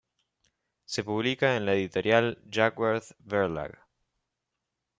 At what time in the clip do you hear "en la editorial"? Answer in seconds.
1.55-2.39